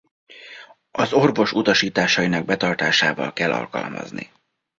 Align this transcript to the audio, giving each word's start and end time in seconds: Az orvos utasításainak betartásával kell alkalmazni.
Az 0.91 1.13
orvos 1.13 1.51
utasításainak 1.53 2.45
betartásával 2.45 3.33
kell 3.33 3.53
alkalmazni. 3.53 4.31